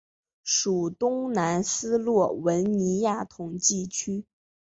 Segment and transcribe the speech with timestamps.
[0.43, 4.25] 属东南斯洛文尼亚统计区。